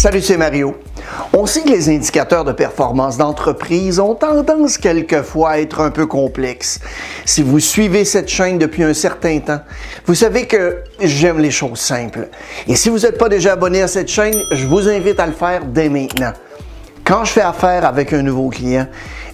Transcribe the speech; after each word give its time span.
Salut, 0.00 0.22
c'est 0.22 0.38
Mario. 0.38 0.76
On 1.34 1.44
sait 1.44 1.60
que 1.60 1.68
les 1.68 1.90
indicateurs 1.90 2.46
de 2.46 2.52
performance 2.52 3.18
d'entreprise 3.18 4.00
ont 4.00 4.14
tendance 4.14 4.78
quelquefois 4.78 5.50
à 5.50 5.58
être 5.58 5.82
un 5.82 5.90
peu 5.90 6.06
complexes. 6.06 6.80
Si 7.26 7.42
vous 7.42 7.60
suivez 7.60 8.06
cette 8.06 8.28
chaîne 8.28 8.56
depuis 8.56 8.82
un 8.82 8.94
certain 8.94 9.40
temps, 9.40 9.60
vous 10.06 10.14
savez 10.14 10.46
que 10.46 10.78
j'aime 11.02 11.38
les 11.38 11.50
choses 11.50 11.80
simples. 11.80 12.28
Et 12.66 12.76
si 12.76 12.88
vous 12.88 13.00
n'êtes 13.00 13.18
pas 13.18 13.28
déjà 13.28 13.52
abonné 13.52 13.82
à 13.82 13.88
cette 13.88 14.08
chaîne, 14.08 14.40
je 14.52 14.66
vous 14.66 14.88
invite 14.88 15.20
à 15.20 15.26
le 15.26 15.34
faire 15.34 15.66
dès 15.66 15.90
maintenant. 15.90 16.32
Quand 17.04 17.26
je 17.26 17.32
fais 17.32 17.42
affaire 17.42 17.84
avec 17.84 18.14
un 18.14 18.22
nouveau 18.22 18.48
client, 18.48 18.86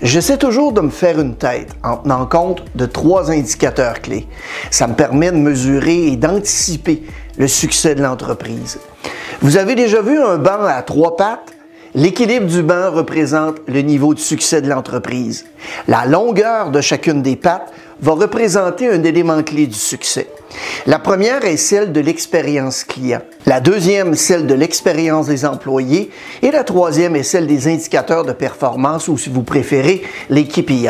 j'essaie 0.03 0.37
toujours 0.37 0.73
de 0.73 0.81
me 0.81 0.91
faire 0.91 1.21
une 1.21 1.37
tête 1.37 1.77
en 1.85 1.99
tenant 1.99 2.27
compte 2.27 2.65
de 2.75 2.87
trois 2.87 3.31
indicateurs 3.31 4.01
clés. 4.01 4.27
Ça 4.73 4.89
me 4.89 4.95
permet 4.95 5.31
de 5.31 5.37
mesurer 5.37 6.09
et 6.09 6.17
d'anticiper 6.17 7.05
le 7.39 7.49
succès 7.49 7.95
de 7.95 8.03
l'entreprise. 8.03 8.79
Vous 9.41 9.57
avez 9.57 9.75
déjà 9.75 10.01
vu 10.01 10.19
un 10.19 10.39
banc 10.39 10.65
à 10.65 10.83
trois 10.83 11.17
pattes? 11.17 11.53
L'équilibre 11.95 12.47
du 12.47 12.63
banc 12.63 12.91
représente 12.91 13.57
le 13.67 13.81
niveau 13.81 14.13
de 14.13 14.19
succès 14.19 14.61
de 14.61 14.69
l'entreprise. 14.69 15.47
La 15.89 16.05
longueur 16.05 16.71
de 16.71 16.81
chacune 16.81 17.23
des 17.23 17.37
pattes 17.37 17.73
va 18.01 18.13
représenter 18.13 18.91
un 18.91 19.03
élément 19.03 19.43
clé 19.43 19.67
du 19.67 19.79
succès. 19.79 20.29
La 20.87 20.99
première 20.99 21.45
est 21.45 21.57
celle 21.57 21.93
de 21.93 22.01
l'expérience 22.01 22.85
client. 22.85 23.21
La 23.45 23.61
deuxième, 23.61 24.15
celle 24.15 24.47
de 24.47 24.55
l'expérience 24.55 25.27
des 25.27 25.45
employés. 25.45 26.11
Et 26.43 26.51
la 26.51 26.65
troisième 26.65 27.17
est 27.17 27.23
celle 27.23 27.47
des 27.47 27.69
indicateurs 27.69 28.25
de 28.25 28.33
performance 28.33 29.09
ou, 29.09 29.19
si 29.19 29.31
vous 29.31 29.43
préférez, 29.43 30.03
les 30.31 30.47
KPI. 30.47 30.89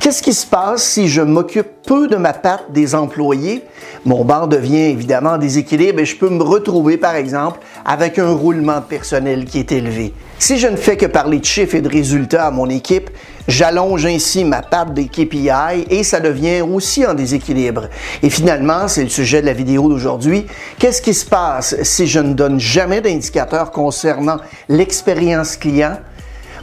Qu'est-ce 0.00 0.22
qui 0.22 0.32
se 0.32 0.46
passe 0.46 0.82
si 0.82 1.08
je 1.08 1.20
m'occupe 1.20 1.68
peu 1.86 2.08
de 2.08 2.16
ma 2.16 2.32
patte 2.32 2.72
des 2.72 2.94
employés? 2.94 3.62
Mon 4.04 4.24
banc 4.24 4.46
devient 4.46 4.90
évidemment 4.90 5.30
en 5.30 5.38
déséquilibre 5.38 6.00
et 6.00 6.06
je 6.06 6.16
peux 6.16 6.30
me 6.30 6.42
retrouver, 6.42 6.96
par 6.96 7.14
exemple, 7.14 7.60
avec 7.84 8.18
un 8.18 8.32
roulement 8.32 8.80
personnel 8.80 9.44
qui 9.44 9.58
est 9.58 9.72
élevé. 9.72 10.14
Si 10.38 10.58
je 10.58 10.68
ne 10.68 10.76
fais 10.76 10.96
que 10.96 11.06
parler 11.06 11.38
de 11.38 11.44
chiffres 11.44 11.74
et 11.74 11.82
de 11.82 11.88
résultats 11.88 12.46
à 12.46 12.50
mon 12.50 12.68
équipe, 12.68 13.10
j'allonge 13.50 14.06
ainsi 14.06 14.44
ma 14.44 14.62
patte 14.62 14.94
des 14.94 15.06
KPI 15.06 15.86
et 15.90 16.02
ça 16.02 16.20
devient 16.20 16.62
aussi 16.62 17.04
en 17.04 17.14
déséquilibre. 17.14 17.88
Et 18.22 18.30
finalement, 18.30 18.88
c'est 18.88 19.02
le 19.02 19.08
sujet 19.08 19.40
de 19.40 19.46
la 19.46 19.52
vidéo 19.52 19.88
d'aujourd'hui, 19.88 20.46
qu'est-ce 20.78 21.02
qui 21.02 21.14
se 21.14 21.26
passe 21.26 21.76
si 21.82 22.06
je 22.06 22.20
ne 22.20 22.32
donne 22.32 22.60
jamais 22.60 23.00
d'indicateurs 23.00 23.70
concernant 23.70 24.38
l'expérience 24.68 25.56
client? 25.56 25.98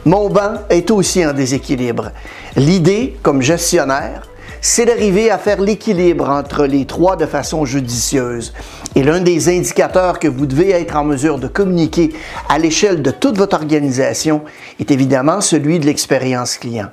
Mon 0.04 0.28
banc 0.30 0.54
est 0.70 0.90
aussi 0.90 1.24
en 1.26 1.32
déséquilibre. 1.32 2.12
L'idée, 2.56 3.16
comme 3.22 3.42
gestionnaire, 3.42 4.22
c'est 4.60 4.86
d'arriver 4.86 5.30
à 5.30 5.38
faire 5.38 5.60
l'équilibre 5.60 6.28
entre 6.28 6.66
les 6.66 6.84
trois 6.84 7.16
de 7.16 7.26
façon 7.26 7.64
judicieuse. 7.64 8.52
Et 8.94 9.02
l'un 9.02 9.20
des 9.20 9.48
indicateurs 9.48 10.18
que 10.18 10.28
vous 10.28 10.46
devez 10.46 10.70
être 10.70 10.96
en 10.96 11.04
mesure 11.04 11.38
de 11.38 11.46
communiquer 11.46 12.12
à 12.48 12.58
l'échelle 12.58 13.02
de 13.02 13.10
toute 13.10 13.36
votre 13.36 13.56
organisation 13.56 14.42
est 14.80 14.90
évidemment 14.90 15.40
celui 15.40 15.78
de 15.78 15.86
l'expérience 15.86 16.56
client. 16.56 16.88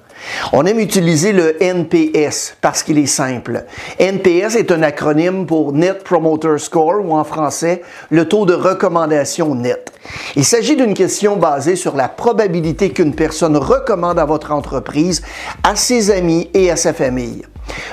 On 0.54 0.66
aime 0.66 0.80
utiliser 0.80 1.34
le 1.34 1.62
NPS 1.62 2.56
parce 2.62 2.84
qu'il 2.84 2.98
est 2.98 3.06
simple. 3.06 3.66
NPS 4.00 4.56
est 4.56 4.72
un 4.72 4.82
acronyme 4.82 5.46
pour 5.46 5.74
Net 5.74 6.04
Promoter 6.04 6.58
Score 6.58 7.06
ou 7.06 7.14
en 7.14 7.24
français 7.24 7.82
le 8.10 8.28
taux 8.28 8.46
de 8.46 8.54
recommandation 8.54 9.56
net. 9.56 9.92
Il 10.36 10.46
s'agit 10.46 10.76
d'une 10.76 10.94
question 10.94 11.36
basée 11.36 11.76
sur 11.76 11.96
la 11.96 12.08
probabilité 12.08 12.92
qu'une 12.92 13.16
personne 13.16 13.58
recommande 13.58 14.20
à 14.20 14.26
votre 14.26 14.52
entreprise 14.52 15.22
à 15.64 15.76
ses 15.76 16.12
amis 16.12 16.50
et 16.54 16.72
à 16.72 16.76
sa 16.76 16.94
famille. 16.94 17.44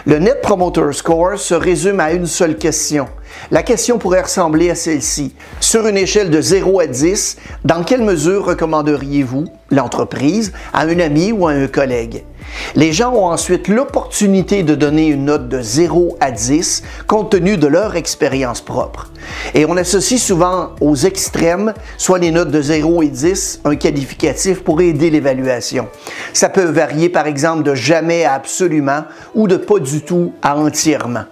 Le 0.05 0.19
Net 0.19 0.41
Promoter 0.42 0.92
Score 0.92 1.39
se 1.39 1.55
résume 1.55 2.01
à 2.01 2.12
une 2.12 2.27
seule 2.27 2.56
question. 2.56 3.06
La 3.51 3.62
question 3.62 3.98
pourrait 3.98 4.23
ressembler 4.23 4.70
à 4.70 4.75
celle-ci. 4.75 5.34
Sur 5.61 5.87
une 5.87 5.97
échelle 5.97 6.31
de 6.31 6.41
0 6.41 6.81
à 6.81 6.87
10, 6.87 7.37
dans 7.64 7.84
quelle 7.84 8.03
mesure 8.03 8.45
recommanderiez-vous 8.45 9.45
l'entreprise 9.70 10.53
à 10.73 10.83
un 10.83 10.98
ami 10.98 11.33
ou 11.33 11.47
à 11.47 11.53
un 11.53 11.67
collègue? 11.67 12.25
Les 12.74 12.92
gens 12.92 13.13
ont 13.13 13.27
ensuite 13.27 13.68
l'opportunité 13.68 14.63
de 14.63 14.74
donner 14.74 15.07
une 15.07 15.27
note 15.27 15.48
de 15.48 15.61
0 15.61 16.17
à 16.20 16.30
10 16.30 16.83
compte 17.07 17.30
tenu 17.30 17.57
de 17.57 17.67
leur 17.67 17.96
expérience 17.96 18.61
propre. 18.61 19.11
Et 19.55 19.64
on 19.67 19.77
associe 19.77 20.20
souvent 20.20 20.70
aux 20.80 20.96
extrêmes, 20.96 21.74
soit 21.96 22.18
les 22.18 22.30
notes 22.30 22.51
de 22.51 22.63
0 22.63 23.02
et 23.02 23.08
10, 23.08 23.61
un 23.64 23.77
qualificatif 23.77 24.63
pour 24.63 24.80
aider 24.80 25.11
l'évaluation. 25.11 25.89
Ça 26.33 26.48
peut 26.48 26.64
varier 26.64 27.08
par 27.08 27.27
exemple 27.27 27.63
de 27.63 27.74
jamais 27.74 28.24
à 28.24 28.35
absolument 28.35 29.05
ou 29.34 29.46
de 29.46 29.57
pas 29.57 29.79
du 29.79 30.01
tout 30.01 30.33
à 30.42 30.57
entièrement. 30.57 31.24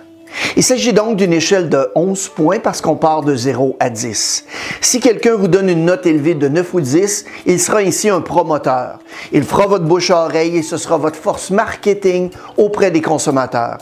Il 0.57 0.63
s'agit 0.63 0.93
donc 0.93 1.17
d'une 1.17 1.33
échelle 1.33 1.69
de 1.69 1.89
11 1.95 2.29
points 2.29 2.59
parce 2.59 2.81
qu'on 2.81 2.97
part 2.97 3.23
de 3.23 3.35
0 3.35 3.77
à 3.81 3.91
10. 3.91 4.45
Si 4.81 5.01
quelqu'un 5.01 5.35
vous 5.37 5.49
donne 5.49 5.69
une 5.69 5.85
note 5.85 6.07
élevée 6.07 6.35
de 6.35 6.49
9 6.49 6.75
ou 6.75 6.81
10, 6.81 7.25
il 7.47 7.61
sera 7.61 7.83
ici 7.83 8.09
un 8.09 8.21
promoteur. 8.21 8.99
Il 9.33 9.45
fera 9.45 9.67
votre 9.67 9.85
bouche 9.85 10.11
à 10.11 10.25
oreille 10.25 10.57
et 10.57 10.63
ce 10.63 10.77
sera 10.77 10.99
votre 10.99 11.17
force 11.17 11.51
marketing 11.51 12.31
auprès 12.57 12.91
des 12.91 13.03
consommateurs. 13.03 13.79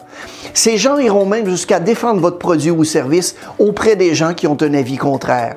Ces 0.54 0.76
gens 0.76 0.98
iront 0.98 1.26
même 1.26 1.48
jusqu'à 1.48 1.80
défendre 1.80 2.20
votre 2.20 2.38
produit 2.38 2.70
ou 2.70 2.84
service 2.84 3.36
auprès 3.58 3.96
des 3.96 4.14
gens 4.14 4.34
qui 4.34 4.46
ont 4.46 4.56
un 4.60 4.74
avis 4.74 4.96
contraire. 4.96 5.56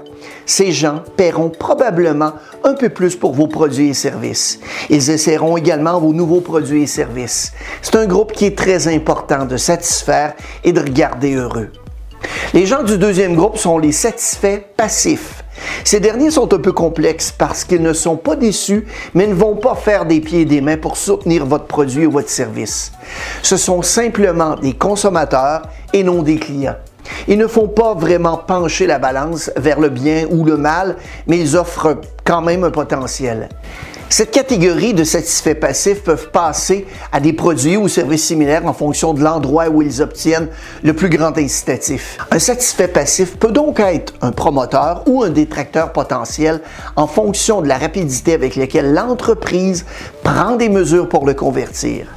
Ces 0.51 0.73
gens 0.73 1.01
paieront 1.15 1.49
probablement 1.49 2.33
un 2.65 2.73
peu 2.73 2.89
plus 2.89 3.15
pour 3.15 3.31
vos 3.31 3.47
produits 3.47 3.91
et 3.91 3.93
services. 3.93 4.59
Ils 4.89 5.09
essaieront 5.09 5.55
également 5.55 5.97
vos 5.97 6.11
nouveaux 6.11 6.41
produits 6.41 6.83
et 6.83 6.87
services. 6.87 7.53
C'est 7.81 7.95
un 7.95 8.05
groupe 8.05 8.33
qui 8.33 8.47
est 8.47 8.57
très 8.57 8.89
important 8.93 9.45
de 9.45 9.55
satisfaire 9.55 10.33
et 10.65 10.73
de 10.73 10.81
regarder 10.81 11.35
heureux. 11.35 11.69
Les 12.53 12.65
gens 12.65 12.83
du 12.83 12.97
deuxième 12.97 13.37
groupe 13.37 13.55
sont 13.55 13.79
les 13.79 13.93
satisfaits 13.93 14.59
passifs. 14.75 15.45
Ces 15.85 16.01
derniers 16.01 16.31
sont 16.31 16.53
un 16.53 16.59
peu 16.59 16.73
complexes 16.73 17.31
parce 17.31 17.63
qu'ils 17.63 17.81
ne 17.81 17.93
sont 17.93 18.17
pas 18.17 18.35
déçus, 18.35 18.85
mais 19.13 19.27
ne 19.27 19.33
vont 19.33 19.55
pas 19.55 19.75
faire 19.75 20.05
des 20.05 20.19
pieds 20.19 20.41
et 20.41 20.45
des 20.45 20.59
mains 20.59 20.75
pour 20.75 20.97
soutenir 20.97 21.45
votre 21.45 21.67
produit 21.67 22.05
ou 22.07 22.11
votre 22.11 22.29
service. 22.29 22.91
Ce 23.41 23.55
sont 23.55 23.81
simplement 23.81 24.55
des 24.55 24.73
consommateurs 24.73 25.61
et 25.93 26.03
non 26.03 26.23
des 26.23 26.35
clients. 26.35 26.75
Ils 27.27 27.37
ne 27.37 27.47
font 27.47 27.67
pas 27.67 27.93
vraiment 27.93 28.37
pencher 28.37 28.87
la 28.87 28.99
balance 28.99 29.51
vers 29.55 29.79
le 29.79 29.89
bien 29.89 30.25
ou 30.29 30.43
le 30.45 30.57
mal, 30.57 30.95
mais 31.27 31.39
ils 31.39 31.55
offrent 31.55 32.01
quand 32.23 32.41
même 32.41 32.63
un 32.63 32.71
potentiel. 32.71 33.49
Cette 34.11 34.31
catégorie 34.31 34.93
de 34.93 35.05
satisfaits 35.05 35.55
passifs 35.55 36.03
peuvent 36.03 36.31
passer 36.31 36.85
à 37.13 37.21
des 37.21 37.31
produits 37.31 37.77
ou 37.77 37.87
services 37.87 38.25
similaires 38.25 38.65
en 38.65 38.73
fonction 38.73 39.13
de 39.13 39.23
l'endroit 39.23 39.69
où 39.69 39.81
ils 39.81 40.01
obtiennent 40.01 40.49
le 40.83 40.93
plus 40.93 41.07
grand 41.07 41.37
incitatif. 41.37 42.17
Un 42.29 42.37
satisfait 42.37 42.89
passif 42.89 43.37
peut 43.37 43.53
donc 43.53 43.79
être 43.79 44.13
un 44.21 44.33
promoteur 44.33 45.03
ou 45.07 45.23
un 45.23 45.29
détracteur 45.29 45.93
potentiel 45.93 46.59
en 46.97 47.07
fonction 47.07 47.61
de 47.61 47.69
la 47.69 47.77
rapidité 47.77 48.33
avec 48.33 48.57
laquelle 48.57 48.93
l'entreprise 48.93 49.85
prend 50.23 50.57
des 50.57 50.67
mesures 50.67 51.07
pour 51.07 51.25
le 51.25 51.33
convertir. 51.33 52.07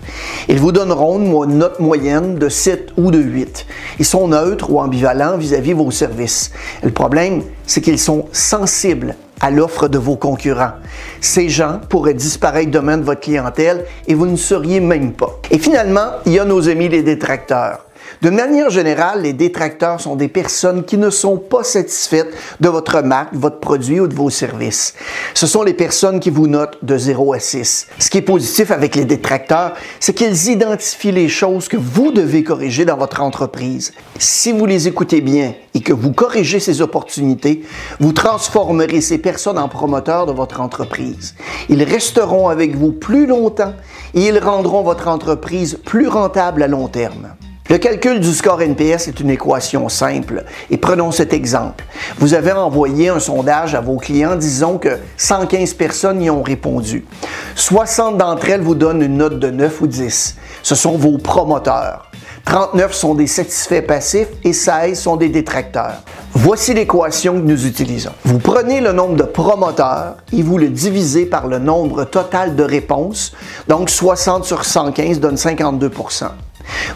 Ils 0.48 0.58
vous 0.58 0.72
donneront 0.72 1.44
une 1.44 1.58
note 1.58 1.78
moyenne 1.78 2.34
de 2.34 2.48
7 2.48 2.88
ou 2.96 3.12
de 3.12 3.20
8. 3.20 3.66
Ils 4.00 4.04
sont 4.04 4.26
neutres 4.26 4.68
ou 4.68 4.80
ambivalents 4.80 5.36
vis-à-vis 5.36 5.74
-vis 5.74 5.76
vos 5.76 5.92
services. 5.92 6.50
Le 6.82 6.90
problème, 6.90 7.44
c'est 7.66 7.80
qu'ils 7.80 8.00
sont 8.00 8.26
sensibles 8.32 9.14
à 9.40 9.50
l'offre 9.50 9.88
de 9.88 9.98
vos 9.98 10.16
concurrents. 10.16 10.72
Ces 11.20 11.48
gens 11.48 11.80
pourraient 11.88 12.14
disparaître 12.14 12.70
demain 12.70 12.98
de 12.98 13.02
votre 13.02 13.20
clientèle 13.20 13.84
et 14.06 14.14
vous 14.14 14.26
ne 14.26 14.36
seriez 14.36 14.80
même 14.80 15.12
pas. 15.12 15.38
Et 15.50 15.58
finalement, 15.58 16.12
il 16.26 16.32
y 16.32 16.38
a 16.38 16.44
nos 16.44 16.68
amis 16.68 16.88
les 16.88 17.02
détracteurs. 17.02 17.80
De 18.22 18.30
manière 18.30 18.70
générale, 18.70 19.22
les 19.22 19.32
détracteurs 19.32 20.00
sont 20.00 20.16
des 20.16 20.28
personnes 20.28 20.84
qui 20.84 20.96
ne 20.96 21.10
sont 21.10 21.36
pas 21.36 21.64
satisfaites 21.64 22.32
de 22.60 22.68
votre 22.68 23.02
marque, 23.02 23.34
votre 23.34 23.60
produit 23.60 24.00
ou 24.00 24.06
de 24.06 24.14
vos 24.14 24.30
services. 24.30 24.94
Ce 25.34 25.46
sont 25.46 25.62
les 25.62 25.74
personnes 25.74 26.20
qui 26.20 26.30
vous 26.30 26.46
notent 26.46 26.78
de 26.82 26.96
0 26.96 27.34
à 27.34 27.38
6. 27.38 27.86
Ce 27.98 28.10
qui 28.10 28.18
est 28.18 28.22
positif 28.22 28.70
avec 28.70 28.94
les 28.96 29.04
détracteurs, 29.04 29.74
c'est 30.00 30.14
qu'ils 30.14 30.48
identifient 30.48 31.12
les 31.12 31.28
choses 31.28 31.68
que 31.68 31.76
vous 31.76 32.12
devez 32.12 32.44
corriger 32.44 32.84
dans 32.84 32.96
votre 32.96 33.20
entreprise. 33.20 33.92
Si 34.18 34.52
vous 34.52 34.66
les 34.66 34.88
écoutez 34.88 35.20
bien 35.20 35.54
et 35.74 35.80
que 35.80 35.92
vous 35.92 36.12
corrigez 36.12 36.60
ces 36.60 36.80
opportunités, 36.80 37.62
vous 38.00 38.12
transformerez 38.12 39.00
ces 39.00 39.18
personnes 39.18 39.58
en 39.58 39.68
promoteurs 39.68 40.26
de 40.26 40.32
votre 40.32 40.60
entreprise. 40.60 41.34
Ils 41.68 41.82
resteront 41.82 42.48
avec 42.48 42.76
vous 42.76 42.92
plus 42.92 43.26
longtemps 43.26 43.74
et 44.14 44.26
ils 44.26 44.38
rendront 44.38 44.82
votre 44.82 45.08
entreprise 45.08 45.78
plus 45.84 46.08
rentable 46.08 46.62
à 46.62 46.68
long 46.68 46.88
terme. 46.88 47.34
Le 47.70 47.78
calcul 47.78 48.20
du 48.20 48.34
score 48.34 48.60
NPS 48.60 49.08
est 49.08 49.20
une 49.20 49.30
équation 49.30 49.88
simple. 49.88 50.44
Et 50.70 50.76
prenons 50.76 51.10
cet 51.12 51.32
exemple. 51.32 51.82
Vous 52.18 52.34
avez 52.34 52.52
envoyé 52.52 53.08
un 53.08 53.18
sondage 53.18 53.74
à 53.74 53.80
vos 53.80 53.96
clients, 53.96 54.36
disons 54.36 54.76
que 54.76 54.98
115 55.16 55.72
personnes 55.72 56.20
y 56.20 56.28
ont 56.28 56.42
répondu. 56.42 57.06
60 57.54 58.18
d'entre 58.18 58.50
elles 58.50 58.60
vous 58.60 58.74
donnent 58.74 59.00
une 59.00 59.16
note 59.16 59.38
de 59.38 59.48
9 59.48 59.80
ou 59.80 59.86
10. 59.86 60.36
Ce 60.62 60.74
sont 60.74 60.98
vos 60.98 61.16
promoteurs. 61.16 62.10
39 62.44 62.92
sont 62.92 63.14
des 63.14 63.26
satisfaits 63.26 63.86
passifs 63.86 64.28
et 64.42 64.52
16 64.52 65.00
sont 65.00 65.16
des 65.16 65.30
détracteurs. 65.30 66.02
Voici 66.34 66.74
l'équation 66.74 67.32
que 67.32 67.46
nous 67.46 67.66
utilisons. 67.66 68.12
Vous 68.24 68.40
prenez 68.40 68.82
le 68.82 68.92
nombre 68.92 69.16
de 69.16 69.22
promoteurs 69.22 70.16
et 70.34 70.42
vous 70.42 70.58
le 70.58 70.68
divisez 70.68 71.24
par 71.24 71.46
le 71.46 71.58
nombre 71.58 72.04
total 72.04 72.56
de 72.56 72.62
réponses. 72.62 73.32
Donc 73.68 73.88
60 73.88 74.44
sur 74.44 74.66
115 74.66 75.18
donne 75.18 75.38
52 75.38 75.90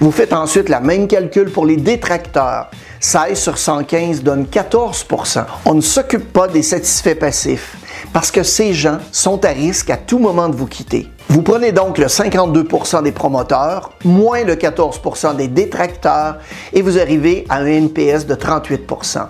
Vous 0.00 0.10
faites 0.10 0.32
ensuite 0.32 0.68
la 0.68 0.80
même 0.80 1.08
calcul 1.08 1.50
pour 1.50 1.66
les 1.66 1.76
détracteurs. 1.76 2.70
16 3.00 3.38
sur 3.38 3.58
115 3.58 4.22
donne 4.22 4.44
14% 4.44 5.44
On 5.64 5.74
ne 5.74 5.80
s'occupe 5.80 6.32
pas 6.32 6.48
des 6.48 6.62
satisfaits 6.62 7.14
passifs 7.14 7.77
parce 8.12 8.30
que 8.30 8.42
ces 8.42 8.72
gens 8.72 8.98
sont 9.12 9.44
à 9.44 9.48
risque 9.48 9.90
à 9.90 9.96
tout 9.96 10.18
moment 10.18 10.48
de 10.48 10.56
vous 10.56 10.66
quitter. 10.66 11.08
Vous 11.28 11.42
prenez 11.42 11.72
donc 11.72 11.98
le 11.98 12.06
52% 12.06 13.02
des 13.02 13.12
promoteurs, 13.12 13.90
moins 14.04 14.44
le 14.44 14.54
14% 14.54 15.36
des 15.36 15.48
détracteurs, 15.48 16.38
et 16.72 16.80
vous 16.80 16.98
arrivez 16.98 17.44
à 17.50 17.56
un 17.58 17.66
NPS 17.66 18.26
de 18.26 18.34
38% 18.34 19.26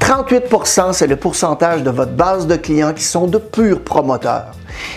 38% 0.00 0.92
c'est 0.92 1.06
le 1.06 1.16
pourcentage 1.16 1.82
de 1.82 1.90
votre 1.90 2.12
base 2.12 2.46
de 2.46 2.56
clients 2.56 2.92
qui 2.92 3.04
sont 3.04 3.26
de 3.26 3.38
purs 3.38 3.82
promoteurs. 3.82 4.52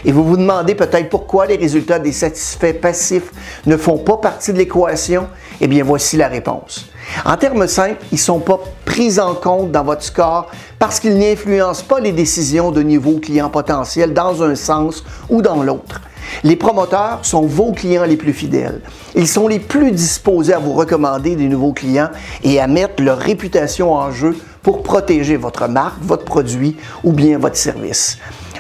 Et 0.06 0.12
vous 0.12 0.24
vous 0.24 0.38
demandez 0.38 0.76
peut-être 0.76 1.10
pourquoi 1.10 1.46
les 1.46 1.56
résultats 1.56 2.00
des 2.00 2.12
satisfaits 2.12 2.74
passifs 2.82 3.32
ne 3.66 3.78
font 3.78 3.98
pas 3.98 4.18
partie 4.18 4.54
de 4.54 4.58
l'équation? 4.58 5.28
Eh 5.62 5.68
bien, 5.68 5.84
voici 5.84 6.18
la 6.18 6.28
réponse. 6.28 6.90
En 7.26 7.38
termes 7.38 7.68
simples, 7.68 7.98
ils 8.12 8.16
ne 8.16 8.20
sont 8.20 8.40
pas 8.40 8.60
pris 8.86 9.20
en 9.20 9.34
compte 9.34 9.72
dans 9.72 9.84
votre 9.84 10.04
score 10.04 10.52
parce 10.80 11.02
qu'ils 11.02 11.18
n'influencent 11.18 11.84
pas 11.84 12.00
les 12.00 12.14
décisions 12.14 12.72
de 12.72 12.82
niveau 12.82 13.20
client 13.20 13.50
potentiel 13.50 14.14
dans 14.14 14.42
un 14.42 14.56
sens 14.56 15.04
ou 15.30 15.42
dans 15.42 15.62
l'autre. 15.62 16.02
Les 16.44 16.56
promoteurs 16.56 17.20
sont 17.24 17.42
vos 17.42 17.74
clients 17.74 18.06
les 18.06 18.16
plus 18.16 18.34
fidèles. 18.34 18.82
Ils 19.16 19.28
sont 19.28 19.48
les 19.48 19.60
plus 19.60 19.92
disposés 19.92 20.54
à 20.54 20.60
vous 20.60 20.74
recommander 20.74 21.36
des 21.36 21.48
nouveaux 21.48 21.74
clients 21.74 22.10
et 22.44 22.60
à 22.60 22.68
mettre 22.68 23.04
leur 23.04 23.18
réputation 23.18 23.94
en 23.94 24.12
jeu 24.12 24.38
pour 24.62 24.84
protéger 24.84 25.36
votre 25.36 25.68
marque, 25.68 26.02
votre 26.02 26.26
produit 26.26 26.78
ou 27.04 27.12
bien 27.12 27.38
votre 27.38 27.58
service. 27.58 28.18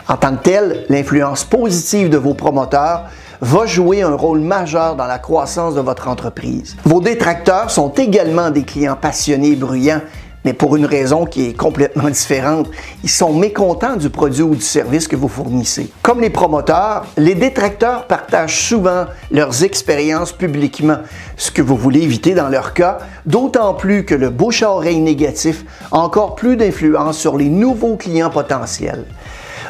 En 0.07 0.17
tant 0.17 0.35
que 0.35 0.43
tel, 0.43 0.85
l'influence 0.89 1.43
positive 1.43 2.09
de 2.09 2.17
vos 2.17 2.33
promoteurs 2.33 3.03
va 3.41 3.65
jouer 3.65 4.01
un 4.01 4.15
rôle 4.15 4.39
majeur 4.39 4.95
dans 4.95 5.05
la 5.05 5.19
croissance 5.19 5.75
de 5.75 5.81
votre 5.81 6.07
entreprise. 6.07 6.75
Vos 6.83 6.99
détracteurs 6.99 7.71
sont 7.71 7.89
également 7.89 8.49
des 8.49 8.63
clients 8.63 8.97
passionnés 8.99 9.51
et 9.51 9.55
bruyants 9.55 10.01
mais 10.45 10.53
pour 10.53 10.75
une 10.75 10.85
raison 10.85 11.25
qui 11.25 11.47
est 11.47 11.53
complètement 11.53 12.09
différente. 12.09 12.67
Ils 13.03 13.09
sont 13.09 13.33
mécontents 13.33 13.95
du 13.95 14.09
produit 14.09 14.43
ou 14.43 14.55
du 14.55 14.61
service 14.61 15.07
que 15.07 15.15
vous 15.15 15.27
fournissez. 15.27 15.89
Comme 16.01 16.21
les 16.21 16.29
promoteurs, 16.29 17.05
les 17.17 17.35
détracteurs 17.35 18.07
partagent 18.07 18.67
souvent 18.67 19.05
leurs 19.31 19.63
expériences 19.63 20.31
publiquement, 20.31 20.97
ce 21.37 21.51
que 21.51 21.61
vous 21.61 21.75
voulez 21.75 22.01
éviter 22.01 22.33
dans 22.33 22.49
leur 22.49 22.73
cas, 22.73 22.99
d'autant 23.25 23.73
plus 23.73 24.05
que 24.05 24.15
le 24.15 24.29
bouche 24.29 24.63
à 24.63 24.71
oreille 24.71 24.99
négatif 24.99 25.65
a 25.91 25.99
encore 25.99 26.35
plus 26.35 26.55
d'influence 26.55 27.17
sur 27.17 27.37
les 27.37 27.49
nouveaux 27.49 27.95
clients 27.95 28.29
potentiels. 28.29 29.05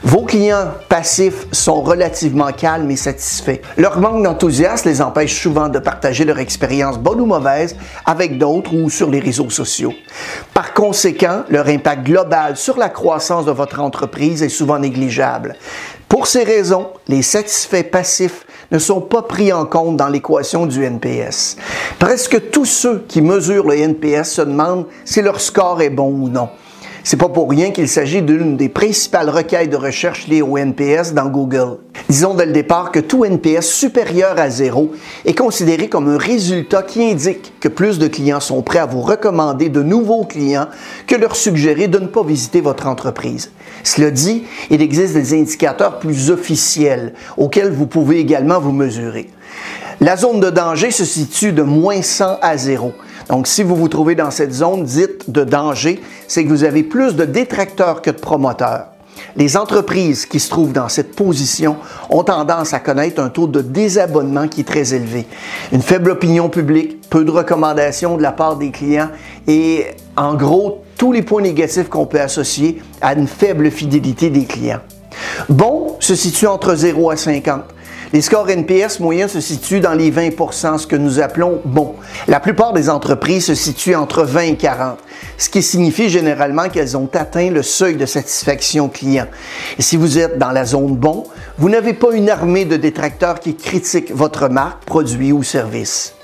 Vos 0.04 0.24
clients 0.24 0.72
passifs 0.88 1.46
sont 1.52 1.82
relativement 1.82 2.52
calmes 2.54 2.90
et 2.90 2.96
satisfaits. 2.96 3.60
Leur 3.78 4.00
manque 4.00 4.24
d'enthousiasme 4.24 4.88
les 4.88 5.02
empêche 5.02 5.42
souvent 5.42 5.68
de 5.68 5.80
partager 5.80 6.24
leur 6.24 6.40
expérience 6.40 6.98
bonne 6.98 7.20
ou 7.20 7.26
mauvaise 7.26 7.76
avec 8.06 8.38
d'autres 8.38 8.74
ou 8.74 8.90
sur 8.90 9.10
les 9.10 9.20
réseaux 9.20 9.50
sociaux. 9.50 9.94
Par 10.54 10.74
conséquent, 10.74 11.44
leur 11.50 11.68
impact 11.68 12.04
global 12.06 12.56
sur 12.56 12.78
la 12.78 12.88
croissance 12.88 13.46
de 13.46 13.52
votre 13.52 13.82
entreprise 13.82 14.42
est 14.42 14.50
souvent 14.50 14.80
négligeable. 14.80 15.56
Pour 16.08 16.28
ces 16.28 16.44
raisons, 16.44 16.88
les 17.08 17.22
satisfaits 17.22 17.92
passifs 17.92 18.46
ne 18.72 18.80
sont 18.80 19.02
pas 19.02 19.24
pris 19.24 19.52
en 19.52 19.66
compte 19.66 19.98
dans 19.98 20.08
l'équation 20.08 20.66
du 20.66 20.84
NPS. 20.84 21.58
Presque 22.00 22.50
tous 22.52 22.66
ceux 22.66 23.06
qui 23.08 23.22
mesurent 23.22 23.68
le 23.68 23.78
NPS 23.78 24.32
se 24.32 24.42
demandent 24.42 24.86
si 25.04 25.22
leur 25.22 25.42
score 25.42 25.82
est 25.82 25.90
bon 25.90 26.10
ou 26.10 26.30
non. 26.30 26.50
C'est 27.04 27.18
pas 27.18 27.30
pour 27.30 27.50
rien 27.50 27.72
qu'il 27.72 27.88
s'agit 27.88 28.22
d'une 28.22 28.58
des 28.58 28.68
principales 28.68 29.30
requêtes 29.30 29.70
de 29.70 29.78
recherche 29.78 30.28
liées 30.28 30.42
au 30.42 30.58
NPS 30.58 31.14
dans 31.14 31.28
Google. 31.28 31.78
Disons 32.10 32.34
dès 32.34 32.46
le 32.46 32.52
départ 32.52 32.92
que 32.92 33.00
tout 33.00 33.24
NPS 33.24 33.66
supérieur 33.66 34.38
à 34.38 34.50
zéro 34.50 34.92
est 35.26 35.38
considéré 35.38 35.88
comme 35.88 36.10
un 36.10 36.18
résultat 36.18 36.84
qui 36.84 37.04
indique 37.04 37.54
que 37.60 37.70
plus 37.70 38.00
de 38.00 38.08
clients 38.08 38.42
sont 38.42 38.62
prêts 38.62 38.80
à 38.80 38.86
vous 38.86 39.02
recommander 39.02 39.70
de 39.70 39.82
nouveaux 39.82 40.26
clients 40.26 40.68
que 41.08 41.16
leur 41.16 41.36
suggérer 41.36 41.88
de 41.88 42.00
ne 42.00 42.08
pas 42.08 42.24
visiter 42.24 42.62
votre 42.62 42.88
entreprise. 42.88 43.52
Cela 43.84 44.12
dit, 44.12 44.44
il 44.70 44.82
existe 44.82 45.14
des 45.14 45.40
indicateurs 45.40 46.00
plus 46.00 46.32
officiels 46.32 47.14
auxquels 47.38 47.72
vous 47.72 47.88
pouvez 47.88 48.20
également 48.20 48.60
vous 48.60 48.74
mesurer. 48.74 49.30
La 50.02 50.16
zone 50.16 50.40
de 50.40 50.50
danger 50.50 50.92
se 50.92 51.04
situe 51.04 51.52
de 51.52 51.62
moins 51.62 52.02
100 52.02 52.40
à 52.42 52.56
0. 52.56 52.94
Donc, 53.30 53.46
si 53.46 53.62
vous 53.62 53.76
vous 53.76 53.88
trouvez 53.88 54.16
dans 54.16 54.32
cette 54.32 54.54
zone 54.54 54.84
dite 54.84 55.30
de 55.30 55.44
danger, 55.44 56.02
c'est 56.28 56.44
que 56.44 56.50
vous 56.50 56.64
avez 56.64 56.84
plus 56.84 57.16
de 57.16 57.26
détracteurs 57.26 58.02
que 58.02 58.10
de 58.10 58.18
promoteurs. 58.18 58.88
Les 59.36 59.56
entreprises 59.56 60.26
qui 60.26 60.40
se 60.40 60.50
trouvent 60.50 60.74
dans 60.74 60.90
cette 60.90 61.16
position 61.16 61.78
ont 62.10 62.24
tendance 62.24 62.74
à 62.74 62.80
connaître 62.80 63.22
un 63.22 63.30
taux 63.30 63.48
de 63.48 63.62
désabonnement 63.62 64.48
qui 64.48 64.62
est 64.62 64.68
très 64.68 64.94
élevé. 64.94 65.28
Une 65.72 65.82
faible 65.82 66.12
opinion 66.12 66.50
publique, 66.50 67.08
peu 67.10 67.24
de 67.24 67.32
recommandations 67.32 68.18
de 68.18 68.24
la 68.24 68.32
part 68.32 68.56
des 68.56 68.72
clients 68.72 69.10
et 69.48 69.86
en 70.16 70.36
gros 70.36 70.84
tous 70.98 71.12
les 71.12 71.22
points 71.22 71.42
négatifs 71.42 71.90
qu'on 71.90 72.06
peut 72.06 72.22
associer 72.22 72.82
à 73.02 73.14
une 73.14 73.28
faible 73.28 73.72
fidélité 73.72 74.30
des 74.30 74.46
clients. 74.46 74.82
Bon 75.50 75.98
se 76.00 76.16
situe 76.16 76.48
entre 76.48 76.76
0 76.76 77.12
à 77.12 77.18
50. 77.18 77.62
Les 78.12 78.22
scores 78.22 78.50
NPS 78.50 79.00
moyens 79.02 79.34
se 79.34 79.40
situent 79.40 79.82
dans 79.82 79.94
les 79.94 80.12
20% 80.12 80.80
ce 80.80 80.88
que 80.88 80.96
nous 80.96 81.20
appelons 81.20 81.62
bon. 81.64 81.94
La 82.28 82.40
plupart 82.40 82.74
des 82.74 82.90
entreprises 82.90 83.46
se 83.46 83.54
situent 83.54 83.94
entre 83.94 84.24
20 84.24 84.42
et 84.42 84.56
40, 84.56 84.98
ce 85.38 85.48
qui 85.48 85.62
signifie 85.62 86.10
généralement 86.10 86.70
qu'elles 86.70 86.98
ont 86.98 87.08
atteint 87.14 87.52
le 87.52 87.62
seuil 87.62 87.98
de 87.98 88.08
satisfaction 88.08 88.90
client. 88.90 89.28
Et 89.78 89.84
si 89.84 89.96
vous 89.96 90.18
êtes 90.18 90.40
dans 90.40 90.50
la 90.50 90.66
zone 90.66 90.96
bon, 90.96 91.26
vous 91.60 91.70
n'avez 91.70 91.94
pas 91.94 92.12
une 92.12 92.32
armée 92.32 92.66
de 92.66 92.78
détracteurs 92.78 93.40
qui 93.40 93.56
critiquent 93.56 94.12
votre 94.12 94.50
marque, 94.50 94.86
produit 94.86 95.32
ou 95.32 95.44
service. 95.44 96.16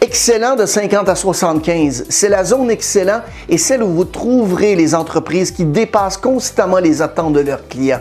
Excellent 0.00 0.56
de 0.56 0.66
50 0.66 1.08
à 1.08 1.14
75, 1.14 2.06
c'est 2.08 2.28
la 2.28 2.42
zone 2.42 2.72
excellent 2.72 3.20
et 3.48 3.56
celle 3.56 3.84
où 3.84 3.88
vous 3.88 4.04
trouverez 4.04 4.74
les 4.74 4.96
entreprises 4.96 5.52
qui 5.52 5.64
dépassent 5.64 6.16
constamment 6.16 6.78
les 6.78 7.02
attentes 7.02 7.34
de 7.34 7.40
leurs 7.40 7.68
clients. 7.68 8.00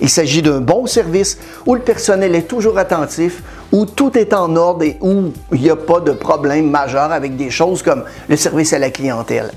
Il 0.00 0.08
s'agit 0.08 0.42
d'un 0.42 0.60
bon 0.60 0.86
service 0.86 1.38
où 1.66 1.74
le 1.74 1.80
personnel 1.80 2.34
est 2.34 2.48
toujours 2.48 2.78
attentif, 2.78 3.42
où 3.72 3.86
tout 3.86 4.16
est 4.18 4.32
en 4.32 4.54
ordre 4.56 4.84
et 4.84 4.96
où 5.00 5.32
il 5.52 5.60
n'y 5.60 5.70
a 5.70 5.76
pas 5.76 6.00
de 6.00 6.12
problème 6.12 6.70
majeur 6.70 7.12
avec 7.12 7.36
des 7.36 7.50
choses 7.50 7.82
comme 7.82 8.04
le 8.28 8.36
service 8.36 8.72
à 8.72 8.78
la 8.78 8.90
clientèle. 8.90 9.50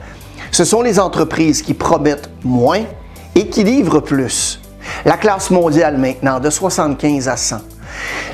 Ce 0.52 0.64
sont 0.64 0.82
les 0.82 1.00
entreprises 1.00 1.62
qui 1.62 1.74
promettent 1.74 2.30
moins 2.44 2.84
et 3.36 3.48
qui 3.48 3.64
livrent 3.64 4.00
plus. 4.00 4.60
La 5.06 5.18
classe 5.18 5.52
mondiale 5.52 5.98
maintenant, 5.98 6.40
de 6.40 6.50
75 6.50 7.28
à 7.28 7.38
100. 7.38 7.58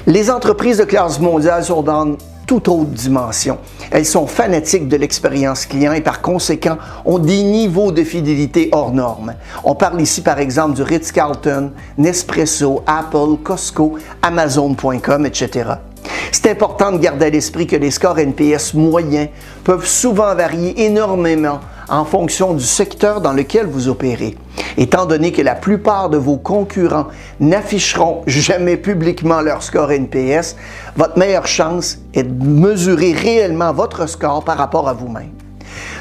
Les 0.07 0.29
entreprises 0.29 0.77
de 0.77 0.83
classe 0.83 1.19
mondiale 1.19 1.63
sont 1.63 1.81
dans 1.81 2.17
autre 2.53 2.85
dimension. 2.85 3.57
Elles 3.91 4.05
sont 4.05 4.27
fanatiques 4.27 4.87
de 4.87 4.97
l'expérience 4.97 5.65
client 5.65 5.93
et 5.93 6.01
par 6.01 6.21
conséquent 6.21 6.77
ont 7.05 7.19
des 7.19 7.43
niveaux 7.43 7.91
de 7.91 8.03
fidélité 8.03 8.69
hors 8.71 8.93
normes. 8.93 9.33
On 9.63 9.75
parle 9.75 10.01
ici 10.01 10.21
par 10.21 10.39
exemple 10.39 10.75
du 10.75 10.83
Ritz-Carlton, 10.83 11.71
Nespresso, 11.97 12.83
Apple, 12.85 13.37
Costco, 13.43 13.97
Amazon.com, 14.21 15.25
etc. 15.25 15.71
C'est 16.31 16.49
important 16.49 16.91
de 16.91 16.97
garder 16.97 17.27
à 17.27 17.29
l'esprit 17.29 17.67
que 17.67 17.75
les 17.75 17.91
scores 17.91 18.19
NPS 18.19 18.73
moyens 18.73 19.29
peuvent 19.63 19.87
souvent 19.87 20.33
varier 20.35 20.85
énormément 20.85 21.59
en 21.89 22.05
fonction 22.05 22.53
du 22.53 22.63
secteur 22.63 23.21
dans 23.21 23.33
lequel 23.33 23.65
vous 23.65 23.87
opérez. 23.87 24.37
Étant 24.77 25.05
donné 25.05 25.31
que 25.31 25.41
la 25.41 25.55
plupart 25.55 26.09
de 26.09 26.17
vos 26.17 26.37
concurrents 26.37 27.07
n'afficheront 27.39 28.23
jamais 28.27 28.77
publiquement 28.77 29.41
leur 29.41 29.61
score 29.63 29.91
NPS, 29.91 30.55
votre 30.95 31.17
meilleure 31.17 31.47
chance 31.47 31.99
est 32.13 32.23
de 32.23 32.45
mesurer 32.45 33.13
réellement 33.13 33.73
votre 33.73 34.07
score 34.07 34.43
par 34.43 34.57
rapport 34.57 34.87
à 34.87 34.93
vous-même. 34.93 35.42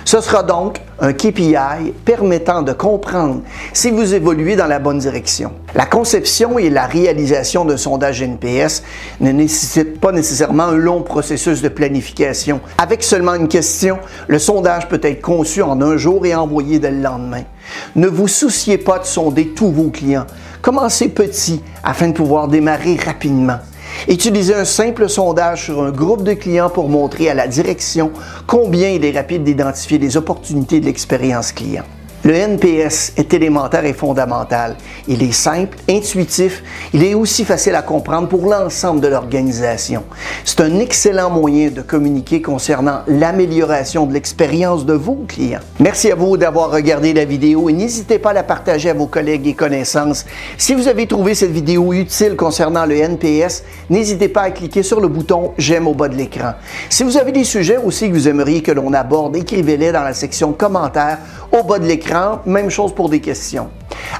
Ce 0.05 0.21
sera 0.21 0.43
donc 0.43 0.81
un 1.01 1.13
KPI 1.13 1.93
permettant 2.05 2.63
de 2.63 2.73
comprendre 2.73 3.43
si 3.73 3.91
vous 3.91 4.15
évoluez 4.15 4.57
dans 4.57 4.67
la 4.67 4.79
bonne 4.79 4.99
direction. 4.99 5.53
La 5.75 5.87
conception 5.87 6.59
et 6.59 6.71
la 6.71 6.87
réalisation 6.87 7.65
d'un 7.65 7.77
sondage 7.77 8.23
NPS 8.23 8.83
ne 9.21 9.31
nécessitent 9.31 10.01
pas 10.01 10.13
nécessairement 10.13 10.65
un 10.65 10.77
long 10.77 11.03
processus 11.03 11.63
de 11.63 11.69
planification. 11.69 12.61
Avec 12.79 13.03
seulement 13.03 13.35
une 13.35 13.49
question, 13.49 13.99
le 14.27 14.39
sondage 14.39 14.89
peut 14.89 15.01
être 15.03 15.23
conçu 15.23 15.63
en 15.63 15.81
un 15.81 15.97
jour 15.97 16.27
et 16.27 16.35
envoyé 16.35 16.79
dès 16.79 16.91
le 16.91 17.01
lendemain. 17.01 17.45
Ne 17.97 18.09
vous 18.09 18.29
souciez 18.29 18.79
pas 18.79 18.99
de 18.99 19.07
sonder 19.07 19.49
tous 19.49 19.71
vos 19.71 19.91
clients. 19.91 20.27
Commencez 20.61 21.09
petit 21.09 21.63
afin 21.83 22.09
de 22.09 22.15
pouvoir 22.15 22.49
démarrer 22.49 22.97
rapidement. 22.97 23.59
Utilisez 24.09 24.55
un 24.55 24.65
simple 24.65 25.09
sondage 25.09 25.65
sur 25.65 25.83
un 25.83 25.91
groupe 25.91 26.23
de 26.23 26.35
clients 26.35 26.71
pour 26.71 26.89
montrer 26.89 27.29
à 27.31 27.35
la 27.35 27.47
direction 27.47 28.11
combien 28.47 28.89
il 28.89 29.05
est 29.05 29.17
rapide 29.17 29.45
d'identifier 29.45 29.99
les 29.99 30.17
opportunités 30.17 30.81
de 30.81 30.87
l'expérience 30.87 31.53
client. 31.53 31.85
Le 32.25 32.35
NPS 32.35 33.15
est 33.17 33.35
élémentaire 33.35 33.85
et 33.85 33.93
fondamental. 33.93 34.77
Il 35.09 35.23
est 35.23 35.33
simple, 35.33 35.79
intuitif, 35.89 36.63
il 36.95 37.03
est 37.03 37.15
aussi 37.15 37.45
facile 37.45 37.75
à 37.75 37.83
comprendre 37.83 38.29
pour 38.29 38.47
l'ensemble 38.47 39.01
de 39.01 39.09
l'organisation. 39.09 40.05
C'est 40.45 40.61
un 40.61 40.79
excellent 40.79 41.29
moyen 41.29 41.71
de 41.71 41.83
communiquer 41.83 42.41
concernant 42.41 43.01
l'amélioration 43.09 44.07
de 44.07 44.13
l'expérience 44.13 44.87
de 44.87 44.93
vos 44.93 45.25
clients. 45.27 45.61
Merci 45.81 46.13
à 46.13 46.15
vous 46.15 46.37
d'avoir 46.37 46.71
regardé 46.71 47.13
la 47.13 47.25
vidéo 47.25 47.69
et 47.69 47.73
n'hésitez 47.73 48.21
pas 48.21 48.31
à 48.31 48.35
la 48.35 48.43
partager 48.45 48.91
à 48.91 48.95
vos 48.95 49.07
collègues 49.07 49.49
et 49.49 49.55
connaissances. 49.55 50.25
Si 50.57 50.75
vous 50.75 50.87
avez 50.87 51.09
trouvé 51.09 51.35
cette 51.35 51.51
vidéo 51.51 51.93
utile 51.93 52.37
concernant 52.37 52.87
le 52.87 52.97
NPS, 52.97 53.65
n'hésitez 53.91 54.29
pas 54.29 54.43
à 54.43 54.51
cliquer 54.53 54.85
sur 54.85 55.01
le 55.01 55.09
bouton 55.09 55.53
J'aime 55.59 55.89
au 55.89 55.95
bas 55.95 56.09
de 56.09 56.15
l'écran. 56.15 56.53
Si 56.89 57.03
vous 57.03 57.17
avez 57.17 57.33
des 57.33 57.45
sujets 57.45 57.77
aussi 57.77 58.09
que 58.09 58.15
vous 58.15 58.29
aimeriez 58.29 58.63
que 58.63 58.73
l'on 58.73 58.93
aborde, 58.93 59.37
écrivez-les 59.37 59.91
dans 59.91 60.03
la 60.03 60.15
section 60.15 60.53
commentaires 60.53 61.19
au 61.51 61.65
bas 61.65 61.79
de 61.79 61.87
l'écran. 61.87 62.41
Même 62.47 62.71
chose 62.71 62.95
pour 62.95 63.09
des 63.09 63.21
questions. 63.21 63.69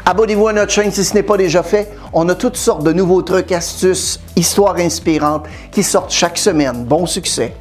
Abonnez-vous 0.05 0.49
à 0.49 0.53
notre 0.53 0.73
chaîne 0.73 0.91
si 0.91 1.05
ce 1.05 1.15
n'est 1.15 1.23
pas 1.23 1.37
déjà 1.37 1.63
fait. 1.63 1.91
On 2.13 2.29
a 2.29 2.35
toutes 2.35 2.57
sortes 2.57 2.85
de 2.85 2.93
nouveaux 2.93 3.23
trucs, 3.23 3.53
astuces, 3.53 4.21
histoires 4.37 4.77
inspirantes 4.77 5.47
qui 5.71 5.83
sortent 5.83 6.13
chaque 6.13 6.39
semaine. 6.39 6.85
Bon 6.85 7.07
succès! 7.07 7.55